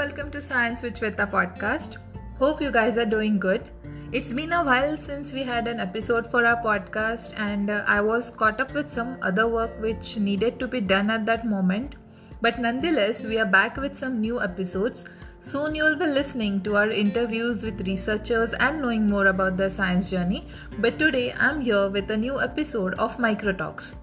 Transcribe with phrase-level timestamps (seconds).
[0.00, 1.96] welcome to Science with Shweta podcast.
[2.38, 3.64] Hope you guys are doing good.
[4.12, 8.00] It's been a while since we had an episode for our podcast, and uh, I
[8.00, 11.96] was caught up with some other work which needed to be done at that moment.
[12.40, 15.04] But nonetheless, we are back with some new episodes.
[15.38, 20.10] Soon you'll be listening to our interviews with researchers and knowing more about their science
[20.10, 20.46] journey.
[20.78, 23.96] But today I'm here with a new episode of Microtalks.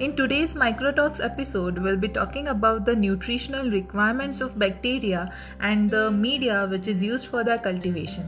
[0.00, 6.10] In today's Microtalks episode, we'll be talking about the nutritional requirements of bacteria and the
[6.10, 8.26] media which is used for their cultivation.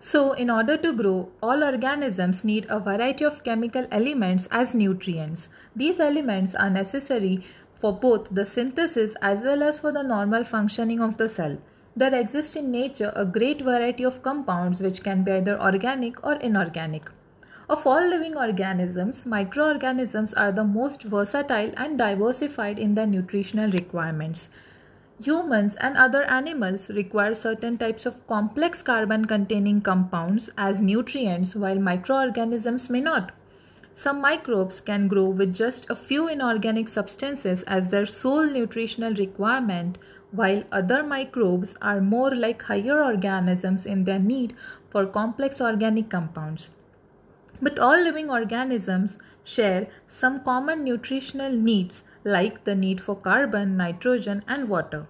[0.00, 5.48] So, in order to grow, all organisms need a variety of chemical elements as nutrients.
[5.76, 11.00] These elements are necessary for both the synthesis as well as for the normal functioning
[11.00, 11.58] of the cell.
[11.94, 16.36] There exist in nature a great variety of compounds which can be either organic or
[16.36, 17.10] inorganic.
[17.68, 24.48] Of all living organisms, microorganisms are the most versatile and diversified in their nutritional requirements.
[25.22, 31.78] Humans and other animals require certain types of complex carbon containing compounds as nutrients, while
[31.78, 33.32] microorganisms may not.
[33.94, 39.98] Some microbes can grow with just a few inorganic substances as their sole nutritional requirement,
[40.30, 44.54] while other microbes are more like higher organisms in their need
[44.88, 46.70] for complex organic compounds.
[47.60, 54.42] But all living organisms share some common nutritional needs like the need for carbon, nitrogen,
[54.48, 55.06] and water.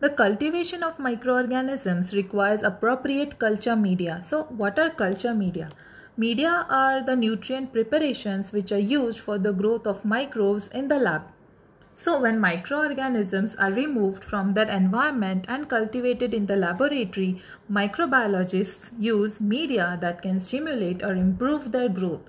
[0.00, 4.18] The cultivation of microorganisms requires appropriate culture media.
[4.22, 5.70] So, what are culture media?
[6.14, 10.98] Media are the nutrient preparations which are used for the growth of microbes in the
[10.98, 11.22] lab.
[11.94, 19.40] So, when microorganisms are removed from their environment and cultivated in the laboratory, microbiologists use
[19.40, 22.28] media that can stimulate or improve their growth.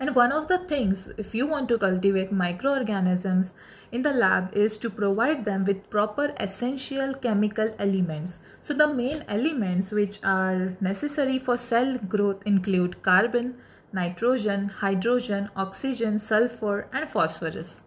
[0.00, 3.52] And one of the things, if you want to cultivate microorganisms
[3.90, 8.38] in the lab, is to provide them with proper essential chemical elements.
[8.60, 13.56] So, the main elements which are necessary for cell growth include carbon,
[13.92, 17.82] nitrogen, hydrogen, oxygen, sulfur, and phosphorus.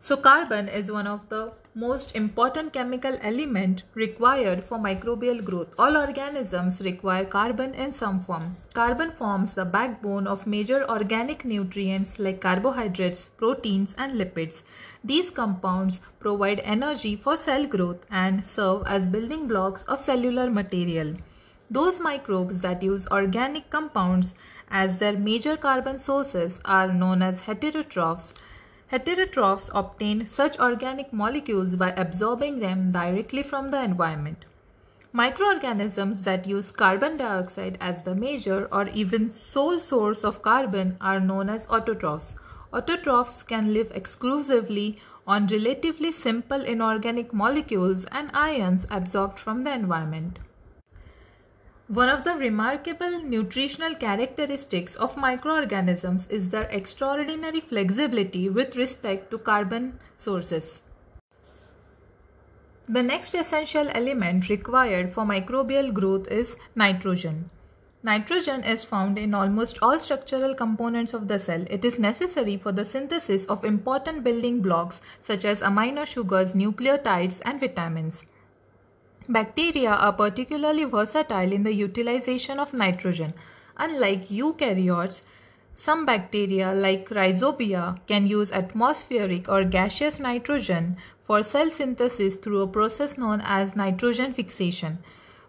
[0.00, 5.74] So, carbon is one of the most important chemical element required for microbial growth.
[5.76, 8.56] All organisms require carbon in some form.
[8.72, 14.62] Carbon forms the backbone of major organic nutrients like carbohydrates, proteins and lipids.
[15.02, 21.16] These compounds provide energy for cell growth and serve as building blocks of cellular material.
[21.68, 24.34] Those microbes that use organic compounds
[24.70, 28.32] as their major carbon sources are known as heterotrophs
[28.92, 34.44] Heterotrophs obtain such organic molecules by absorbing them directly from the environment.
[35.12, 41.20] Microorganisms that use carbon dioxide as the major or even sole source of carbon are
[41.20, 42.34] known as autotrophs.
[42.72, 50.38] Autotrophs can live exclusively on relatively simple inorganic molecules and ions absorbed from the environment.
[51.88, 59.36] One of the remarkable nutritional characteristics of microorganisms is their extraordinary flexibility with respect to
[59.36, 60.80] carbon sources.
[62.86, 67.50] The next essential element required for microbial growth is nitrogen.
[68.02, 71.66] Nitrogen is found in almost all structural components of the cell.
[71.68, 77.42] It is necessary for the synthesis of important building blocks such as amino sugars, nucleotides,
[77.44, 78.24] and vitamins.
[79.28, 83.32] Bacteria are particularly versatile in the utilization of nitrogen.
[83.78, 85.22] Unlike eukaryotes,
[85.72, 92.68] some bacteria like rhizobia can use atmospheric or gaseous nitrogen for cell synthesis through a
[92.68, 94.98] process known as nitrogen fixation.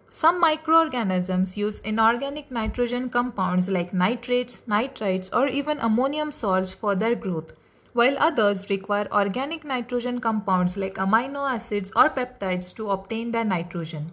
[0.08, 7.14] Some microorganisms use inorganic nitrogen compounds like nitrates, nitrites, or even ammonium salts for their
[7.14, 7.52] growth
[7.96, 14.12] while others require organic nitrogen compounds like amino acids or peptides to obtain their nitrogen.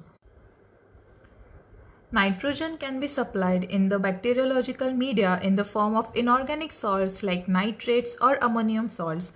[2.12, 7.48] Nitrogen can be supplied in the bacteriological media in the form of inorganic salts like
[7.48, 9.32] nitrates or ammonium salts.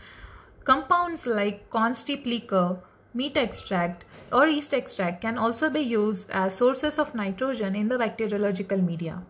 [0.63, 2.79] Compounds like corn steep liquor,
[3.15, 7.99] meat extract, or yeast extract can also be used as sources of nitrogen in the
[7.99, 9.23] bacteriological media.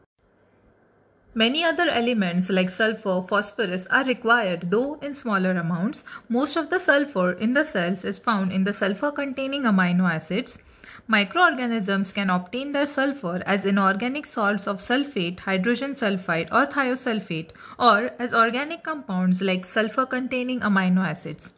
[1.38, 6.02] Many other elements like sulfur, phosphorus are required though in smaller amounts.
[6.30, 10.58] Most of the sulfur in the cells is found in the sulfur containing amino acids.
[11.06, 18.12] Microorganisms can obtain their sulfur as inorganic salts of sulfate, hydrogen sulfide or thiosulfate or
[18.18, 21.52] as organic compounds like sulfur containing amino acids.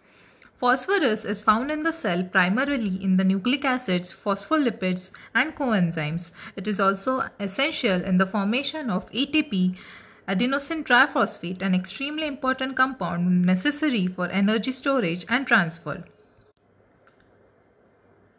[0.58, 6.32] Phosphorus is found in the cell primarily in the nucleic acids, phospholipids, and coenzymes.
[6.56, 9.76] It is also essential in the formation of ATP,
[10.26, 16.02] adenosine triphosphate, an extremely important compound necessary for energy storage and transfer.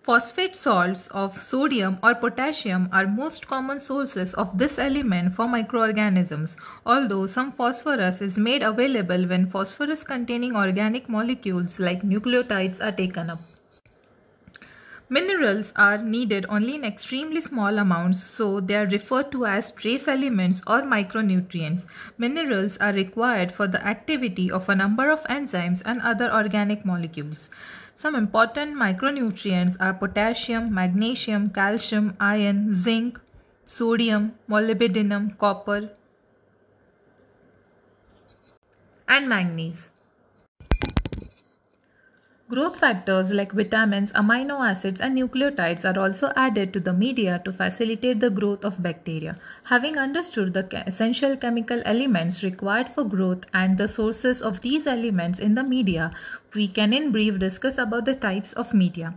[0.10, 6.58] Phosphate salts of sodium or potassium are most common sources of this element for microorganisms,
[6.84, 13.30] although some phosphorus is made available when phosphorus containing organic molecules like nucleotides are taken
[13.30, 13.40] up.
[15.10, 20.08] Minerals are needed only in extremely small amounts, so they are referred to as trace
[20.08, 21.86] elements or micronutrients.
[22.18, 27.52] Minerals are required for the activity of a number of enzymes and other organic molecules.
[28.00, 33.20] Some important micronutrients are potassium, magnesium, calcium, iron, zinc,
[33.66, 35.90] sodium, molybdenum, copper,
[39.06, 39.92] and manganese.
[42.50, 47.54] Growth factors like vitamins, amino acids, and nucleotides are also added to the media to
[47.54, 49.38] facilitate the growth of bacteria.
[49.64, 55.40] Having understood the essential chemical elements required for growth and the sources of these elements
[55.40, 56.12] in the media,
[56.54, 59.14] we can in brief discuss about the types of media.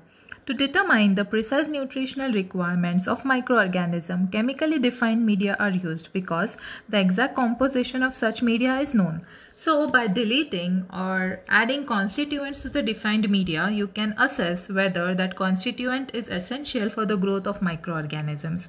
[0.46, 6.56] To determine the precise nutritional requirements of microorganism, chemically defined media are used because
[6.88, 9.24] the exact composition of such media is known.
[9.54, 15.36] So by deleting or adding constituents to the defined media, you can assess whether that
[15.36, 18.68] constituent is essential for the growth of microorganisms.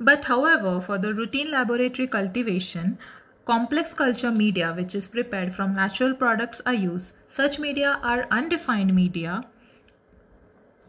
[0.00, 2.98] But however, for the routine laboratory cultivation,
[3.44, 7.12] complex culture media which is prepared from natural products are used.
[7.28, 9.44] Such media are undefined media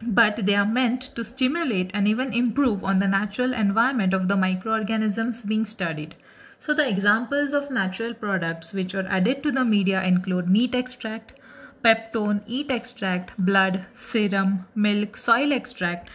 [0.02, 4.36] but they are meant to stimulate and even improve on the natural environment of the
[4.36, 6.14] microorganisms being studied.
[6.58, 11.32] So the examples of natural products which are added to the media include meat extract,
[11.82, 16.10] peptone, yeast extract, blood, serum, milk, soil extract.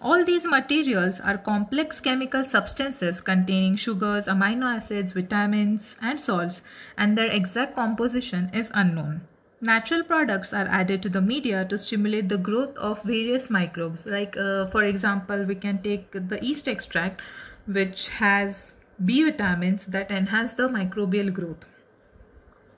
[0.00, 6.62] All these materials are complex chemical substances containing sugars, amino acids, vitamins and salts
[6.96, 9.22] and their exact composition is unknown.
[9.60, 14.06] Natural products are added to the media to stimulate the growth of various microbes.
[14.06, 17.22] Like, uh, for example, we can take the yeast extract,
[17.66, 21.66] which has B vitamins that enhance the microbial growth.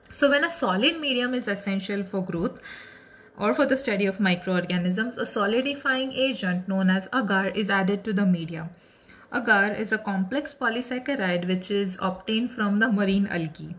[0.09, 2.59] So, when a solid medium is essential for growth
[3.37, 8.13] or for the study of microorganisms, a solidifying agent known as agar is added to
[8.13, 8.71] the media.
[9.31, 13.75] Agar is a complex polysaccharide which is obtained from the marine algae.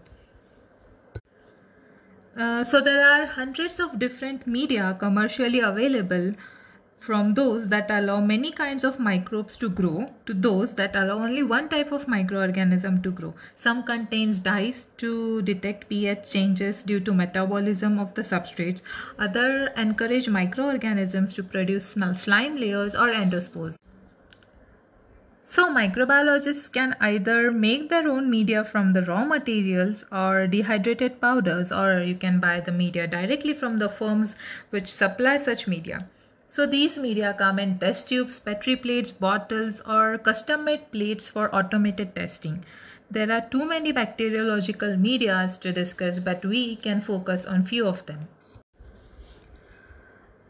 [2.37, 6.33] Uh, so there are hundreds of different media commercially available
[6.99, 11.43] from those that allow many kinds of microbes to grow to those that allow only
[11.43, 13.35] one type of microorganism to grow.
[13.57, 18.83] Some contains dyes to detect pH changes due to metabolism of the substrates.
[19.19, 23.79] Other encourage microorganisms to produce slime layers or endospores.
[25.45, 31.73] So microbiologists can either make their own media from the raw materials or dehydrated powders
[31.73, 34.37] or you can buy the media directly from the firms
[34.71, 36.07] which supply such media.
[36.47, 41.53] So these media come in test tubes, petri plates, bottles or custom made plates for
[41.53, 42.65] automated testing.
[43.11, 48.07] There are too many bacteriological medias to discuss but we can focus on few of
[48.07, 48.29] them.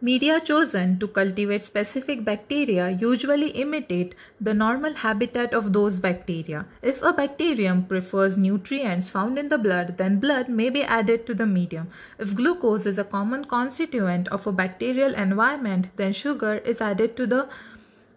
[0.04, 6.66] Media chosen to cultivate specific bacteria usually imitate the normal habitat of those bacteria.
[6.82, 11.34] If a bacterium prefers nutrients found in the blood, then blood may be added to
[11.34, 11.88] the medium.
[12.18, 17.28] If glucose is a common constituent of a bacterial environment, then sugar is added to
[17.28, 17.48] the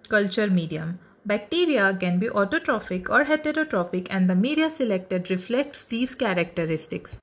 [0.10, 0.98] culture medium.
[1.24, 7.22] Bacteria can be autotrophic or heterotrophic and the media selected reflects these characteristics.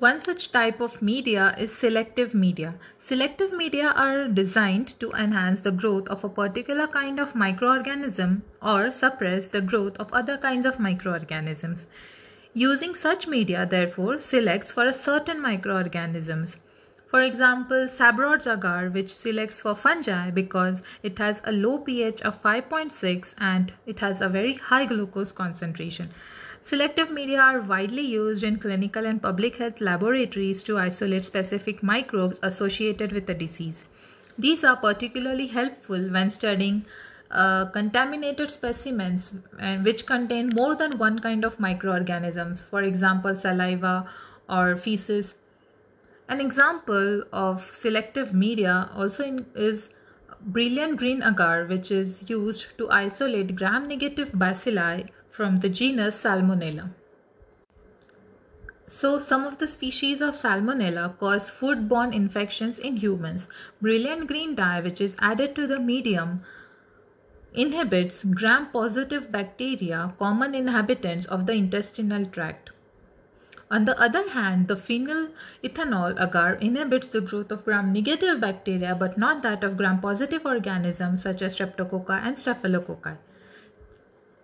[0.00, 2.76] One such type of media is selective media.
[2.96, 8.92] Selective media are designed to enhance the growth of a particular kind of microorganism or
[8.92, 11.86] suppress the growth of other kinds of microorganisms.
[12.54, 16.56] Using such media therefore selects for a certain microorganisms.
[17.10, 22.40] For example, Sabouraud's agar which selects for fungi because it has a low pH of
[22.40, 26.10] 5.6 and it has a very high glucose concentration.
[26.60, 32.38] Selective media are widely used in clinical and public health laboratories to isolate specific microbes
[32.44, 33.84] associated with a disease.
[34.38, 36.86] These are particularly helpful when studying
[37.32, 44.06] uh, contaminated specimens and which contain more than one kind of microorganisms, for example, saliva
[44.48, 45.34] or feces.
[46.30, 49.88] An example of selective media also in, is
[50.40, 56.90] brilliant green agar, which is used to isolate gram negative bacilli from the genus Salmonella.
[58.86, 63.48] So, some of the species of Salmonella cause foodborne infections in humans.
[63.82, 66.44] Brilliant green dye, which is added to the medium,
[67.54, 72.70] inhibits gram-positive bacteria, common inhabitants of the intestinal tract.
[73.72, 75.30] On the other hand, the phenyl
[75.62, 81.40] ethanol agar inhibits the growth of gram-negative bacteria but not that of gram-positive organisms such
[81.40, 83.16] as Streptococcus and Staphylococci.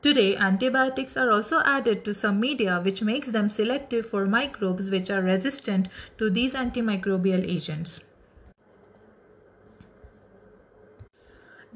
[0.01, 5.11] Today, antibiotics are also added to some media which makes them selective for microbes which
[5.11, 8.06] are resistant to these antimicrobial agents.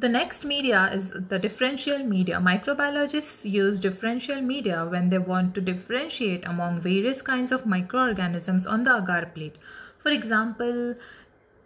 [0.01, 2.37] The next media is the differential media.
[2.37, 8.85] Microbiologists use differential media when they want to differentiate among various kinds of microorganisms on
[8.85, 9.57] the agar plate.
[9.99, 10.95] For example,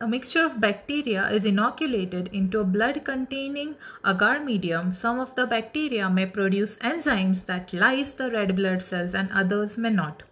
[0.00, 4.92] a mixture of bacteria is inoculated into a blood containing agar medium.
[4.92, 9.78] Some of the bacteria may produce enzymes that lyse the red blood cells and others
[9.78, 10.24] may not.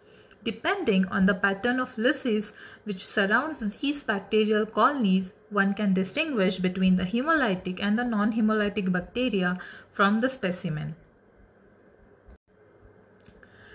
[0.43, 6.97] Depending on the pattern of lysis which surrounds these bacterial colonies, one can distinguish between
[6.97, 9.59] the hemolytic and the non-hemolytic bacteria
[9.91, 10.97] from the specimen.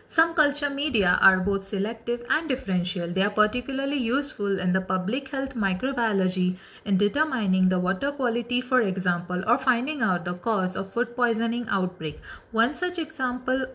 [0.10, 3.10] Some culture media are both selective and differential.
[3.10, 8.81] They are particularly useful in the public health microbiology in determining the water quality, for
[8.81, 12.22] example, or finding out the cause of food poisoning outbreak.
[12.51, 13.65] One such example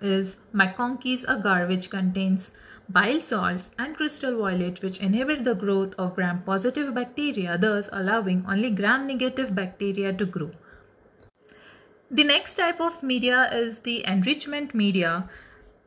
[0.00, 2.50] is MacConkey's agar which contains
[2.88, 8.70] bile salts and crystal violet which inhibit the growth of gram-positive bacteria thus allowing only
[8.70, 10.50] gram-negative bacteria to grow.
[12.10, 15.28] The next type of media is the enrichment media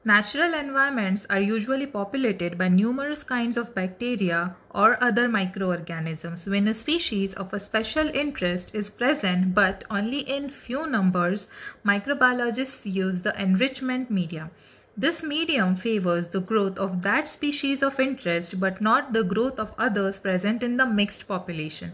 [0.04, 6.48] Natural environments are usually populated by numerous kinds of bacteria or other microorganisms.
[6.48, 11.48] When a species of a special interest is present but only in few numbers,
[11.86, 14.50] microbiologists use the enrichment media.
[14.98, 19.74] This medium favors the growth of that species of interest but not the growth of
[19.78, 21.94] others present in the mixed population.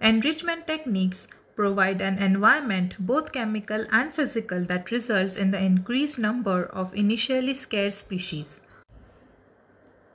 [0.00, 6.64] Enrichment techniques provide an environment, both chemical and physical, that results in the increased number
[6.66, 8.60] of initially scarce species.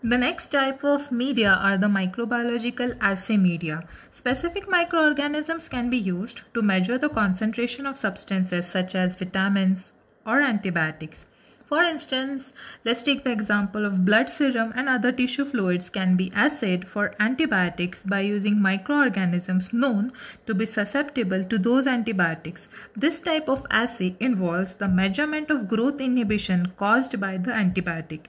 [0.02, 3.84] The next type of media are the microbiological assay media.
[4.12, 9.92] Specific microorganisms can be used to measure the concentration of substances such as vitamins
[10.26, 11.26] or antibiotics.
[11.70, 12.52] For instance,
[12.84, 17.14] let's take the example of blood serum and other tissue fluids can be assayed for
[17.20, 20.12] antibiotics by using microorganisms known
[20.48, 22.70] to be susceptible to those antibiotics.
[22.96, 28.22] This type of assay involves the measurement of growth inhibition caused by the antibiotic.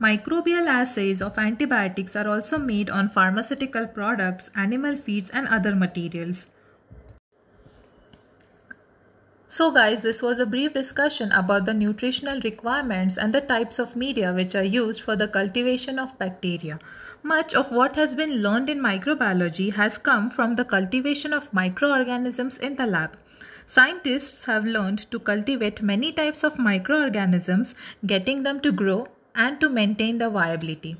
[0.00, 6.46] Microbial assays of antibiotics are also made on pharmaceutical products, animal feeds and other materials.
[9.56, 13.96] So guys, this was a brief discussion about the nutritional requirements and the types of
[13.96, 16.78] media which are used for the cultivation of bacteria.
[17.22, 22.58] Much of what has been learned in microbiology has come from the cultivation of microorganisms
[22.58, 23.16] in the lab.
[23.64, 29.70] Scientists have learned to cultivate many types of microorganisms, getting them to grow and to
[29.70, 30.98] maintain the viability.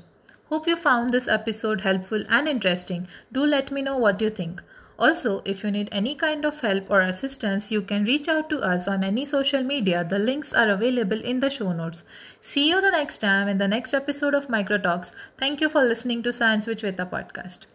[0.49, 3.07] Hope you found this episode helpful and interesting.
[3.31, 4.63] Do let me know what you think.
[4.99, 8.59] Also, if you need any kind of help or assistance, you can reach out to
[8.59, 10.03] us on any social media.
[10.03, 12.03] The links are available in the show notes.
[12.41, 15.13] See you the next time in the next episode of Microtalks.
[15.37, 17.67] Thank you for listening to Science with Shweta podcast.